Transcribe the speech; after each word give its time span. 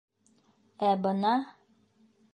Ә 0.87 0.95
бына... 1.05 1.35